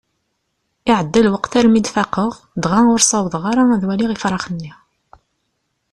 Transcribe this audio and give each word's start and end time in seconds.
Iɛedda 0.89 1.21
lweqt 1.27 1.53
armi 1.59 1.79
d-faqeɣ, 1.81 2.31
dɣa 2.63 2.79
ur 2.93 3.01
sawḍeɣ 3.09 3.43
ara 3.51 3.63
ad 3.75 3.83
waliɣ 3.87 4.11
ifṛax-nni. 4.11 4.71